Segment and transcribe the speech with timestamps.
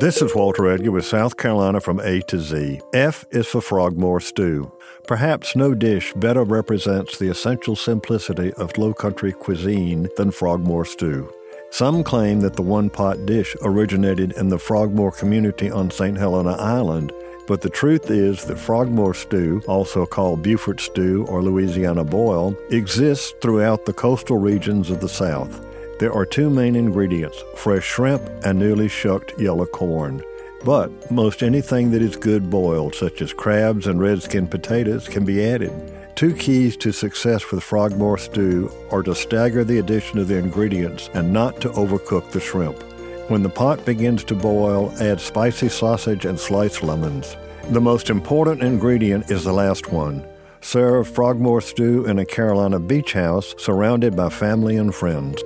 [0.00, 2.80] This is Walter Edgar with South Carolina from A to Z.
[2.94, 4.72] F is for Frogmore Stew.
[5.06, 11.30] Perhaps no dish better represents the essential simplicity of low country cuisine than Frogmore Stew.
[11.68, 16.16] Some claim that the one pot dish originated in the Frogmore community on St.
[16.16, 17.12] Helena Island,
[17.46, 23.34] but the truth is that Frogmore stew, also called Beaufort stew or Louisiana boil, exists
[23.42, 25.69] throughout the coastal regions of the South.
[26.00, 30.22] There are two main ingredients fresh shrimp and newly shucked yellow corn.
[30.64, 35.44] But most anything that is good boiled, such as crabs and redskin potatoes, can be
[35.44, 35.70] added.
[36.16, 41.10] Two keys to success with Frogmore stew are to stagger the addition of the ingredients
[41.12, 42.82] and not to overcook the shrimp.
[43.28, 47.36] When the pot begins to boil, add spicy sausage and sliced lemons.
[47.72, 50.26] The most important ingredient is the last one.
[50.62, 55.42] Serve Frogmore stew in a Carolina beach house surrounded by family and friends.